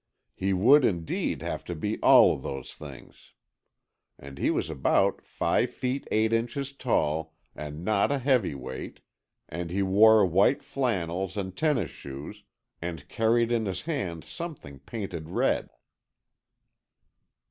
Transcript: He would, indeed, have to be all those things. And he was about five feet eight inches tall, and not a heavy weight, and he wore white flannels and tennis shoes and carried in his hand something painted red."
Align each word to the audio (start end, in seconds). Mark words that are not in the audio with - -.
He 0.33 0.51
would, 0.51 0.83
indeed, 0.83 1.43
have 1.43 1.63
to 1.65 1.75
be 1.75 1.99
all 2.01 2.35
those 2.35 2.73
things. 2.73 3.33
And 4.17 4.39
he 4.39 4.49
was 4.49 4.67
about 4.67 5.21
five 5.23 5.69
feet 5.69 6.07
eight 6.09 6.33
inches 6.33 6.73
tall, 6.73 7.35
and 7.55 7.85
not 7.85 8.11
a 8.11 8.17
heavy 8.17 8.55
weight, 8.55 9.01
and 9.47 9.69
he 9.69 9.83
wore 9.83 10.25
white 10.25 10.63
flannels 10.63 11.37
and 11.37 11.55
tennis 11.55 11.91
shoes 11.91 12.41
and 12.81 13.07
carried 13.09 13.51
in 13.51 13.67
his 13.67 13.83
hand 13.83 14.23
something 14.23 14.79
painted 14.79 15.29
red." 15.29 15.69